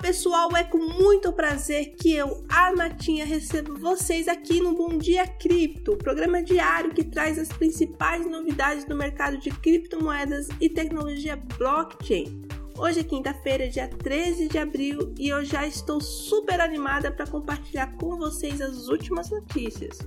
pessoal, 0.00 0.56
é 0.56 0.64
com 0.64 0.78
muito 0.78 1.32
prazer 1.32 1.94
que 1.94 2.14
eu, 2.14 2.42
a 2.48 2.74
Matinha, 2.74 3.24
recebo 3.24 3.78
vocês 3.78 4.28
aqui 4.28 4.60
no 4.60 4.74
Bom 4.74 4.96
Dia 4.96 5.26
Cripto, 5.26 5.96
programa 5.96 6.42
diário 6.42 6.94
que 6.94 7.04
traz 7.04 7.38
as 7.38 7.48
principais 7.48 8.26
novidades 8.26 8.84
do 8.84 8.96
mercado 8.96 9.36
de 9.36 9.50
criptomoedas 9.50 10.48
e 10.60 10.68
tecnologia 10.68 11.36
blockchain. 11.58 12.42
Hoje 12.76 13.00
é 13.00 13.04
quinta-feira, 13.04 13.68
dia 13.68 13.88
13 13.88 14.48
de 14.48 14.58
abril, 14.58 15.14
e 15.18 15.28
eu 15.28 15.44
já 15.44 15.66
estou 15.66 16.00
super 16.00 16.60
animada 16.60 17.12
para 17.12 17.26
compartilhar 17.26 17.94
com 17.98 18.16
vocês 18.16 18.60
as 18.60 18.88
últimas 18.88 19.30
notícias. 19.30 19.98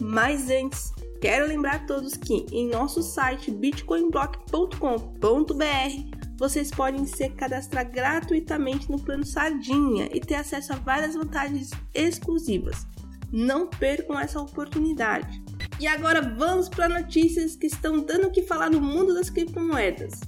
Mas 0.00 0.50
antes, 0.50 0.92
quero 1.20 1.46
lembrar 1.46 1.76
a 1.76 1.86
todos 1.86 2.16
que 2.16 2.46
em 2.50 2.68
nosso 2.68 3.02
site 3.02 3.52
bitcoinblock.com.br 3.52 6.31
vocês 6.42 6.72
podem 6.72 7.06
se 7.06 7.28
cadastrar 7.28 7.88
gratuitamente 7.88 8.90
no 8.90 8.98
plano 8.98 9.24
Sardinha 9.24 10.08
e 10.12 10.18
ter 10.18 10.34
acesso 10.34 10.72
a 10.72 10.76
várias 10.76 11.14
vantagens 11.14 11.70
exclusivas. 11.94 12.84
Não 13.30 13.68
percam 13.68 14.18
essa 14.18 14.40
oportunidade. 14.40 15.40
E 15.78 15.86
agora 15.86 16.20
vamos 16.20 16.68
para 16.68 16.88
notícias 16.88 17.54
que 17.54 17.68
estão 17.68 18.00
dando 18.00 18.26
o 18.26 18.32
que 18.32 18.42
falar 18.42 18.70
no 18.70 18.80
mundo 18.80 19.14
das 19.14 19.30
criptomoedas. 19.30 20.18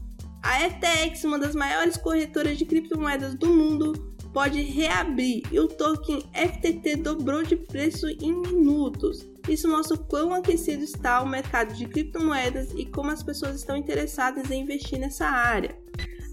A 0.40 0.60
FTX, 0.60 1.24
uma 1.24 1.36
das 1.36 1.56
maiores 1.56 1.96
corretoras 1.96 2.58
de 2.58 2.64
criptomoedas 2.64 3.34
do 3.34 3.48
mundo, 3.48 4.14
pode 4.32 4.62
reabrir 4.62 5.42
e 5.50 5.58
o 5.58 5.66
token 5.66 6.20
FTT 6.32 6.94
dobrou 6.94 7.42
de 7.42 7.56
preço 7.56 8.08
em 8.08 8.32
minutos. 8.32 9.26
Isso 9.48 9.68
mostra 9.68 9.96
o 9.96 10.04
quão 10.04 10.32
aquecido 10.32 10.84
está 10.84 11.20
o 11.22 11.28
mercado 11.28 11.74
de 11.74 11.86
criptomoedas 11.86 12.72
e 12.76 12.86
como 12.86 13.10
as 13.10 13.22
pessoas 13.22 13.56
estão 13.56 13.76
interessadas 13.76 14.48
em 14.52 14.62
investir 14.62 15.00
nessa 15.00 15.26
área 15.26 15.76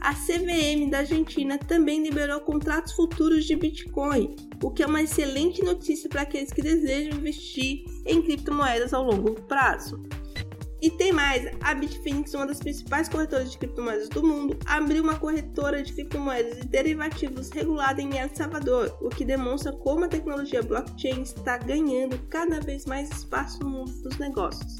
a 0.01 0.15
CVM 0.15 0.89
da 0.89 0.99
Argentina 0.99 1.59
também 1.59 2.01
liberou 2.01 2.39
contratos 2.41 2.93
futuros 2.93 3.45
de 3.45 3.55
Bitcoin, 3.55 4.35
o 4.61 4.71
que 4.71 4.81
é 4.81 4.87
uma 4.87 5.03
excelente 5.03 5.63
notícia 5.63 6.09
para 6.09 6.23
aqueles 6.23 6.51
que 6.51 6.61
desejam 6.61 7.19
investir 7.19 7.85
em 8.07 8.19
criptomoedas 8.21 8.95
ao 8.95 9.03
longo 9.03 9.39
prazo. 9.43 10.01
E 10.81 10.89
tem 10.89 11.11
mais, 11.11 11.45
a 11.61 11.75
Bitfinex, 11.75 12.33
uma 12.33 12.47
das 12.47 12.57
principais 12.57 13.07
corretoras 13.07 13.51
de 13.51 13.57
criptomoedas 13.59 14.09
do 14.09 14.23
mundo, 14.23 14.57
abriu 14.65 15.03
uma 15.03 15.19
corretora 15.19 15.83
de 15.83 15.93
criptomoedas 15.93 16.57
e 16.57 16.65
derivativos 16.65 17.51
regulada 17.51 18.01
em 18.01 18.17
El 18.17 18.29
Salvador, 18.33 18.97
o 18.99 19.09
que 19.09 19.23
demonstra 19.23 19.71
como 19.71 20.05
a 20.05 20.07
tecnologia 20.07 20.63
blockchain 20.63 21.21
está 21.21 21.59
ganhando 21.59 22.17
cada 22.27 22.59
vez 22.59 22.87
mais 22.87 23.11
espaço 23.11 23.59
no 23.59 23.69
mundo 23.69 23.91
dos 24.01 24.17
negócios. 24.17 24.77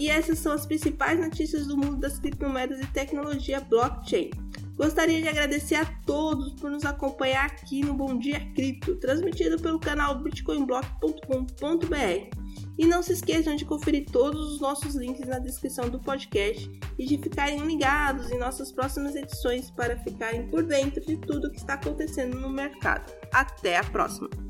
E 0.00 0.08
essas 0.08 0.38
são 0.38 0.52
as 0.52 0.64
principais 0.64 1.20
notícias 1.20 1.66
do 1.66 1.76
mundo 1.76 1.98
das 1.98 2.18
criptomoedas 2.18 2.80
e 2.80 2.86
tecnologia 2.86 3.60
blockchain. 3.60 4.30
Gostaria 4.76 5.20
de 5.20 5.28
agradecer 5.28 5.76
a 5.76 5.84
todos 6.06 6.54
por 6.54 6.70
nos 6.70 6.84
acompanhar 6.84 7.46
aqui 7.46 7.84
no 7.84 7.94
Bom 7.94 8.18
Dia 8.18 8.40
Cripto, 8.54 8.96
transmitido 8.96 9.60
pelo 9.60 9.78
canal 9.78 10.22
bitcoinblock.com.br. 10.22 12.42
E 12.78 12.86
não 12.86 13.02
se 13.02 13.12
esqueçam 13.12 13.54
de 13.54 13.64
conferir 13.64 14.06
todos 14.10 14.54
os 14.54 14.60
nossos 14.60 14.94
links 14.94 15.28
na 15.28 15.38
descrição 15.38 15.88
do 15.88 16.00
podcast 16.00 16.70
e 16.98 17.04
de 17.04 17.18
ficarem 17.18 17.64
ligados 17.66 18.30
em 18.30 18.38
nossas 18.38 18.72
próximas 18.72 19.14
edições 19.14 19.70
para 19.70 19.96
ficarem 19.98 20.48
por 20.48 20.62
dentro 20.62 21.04
de 21.04 21.16
tudo 21.18 21.50
que 21.50 21.58
está 21.58 21.74
acontecendo 21.74 22.40
no 22.40 22.48
mercado. 22.48 23.12
Até 23.32 23.76
a 23.76 23.84
próxima! 23.84 24.41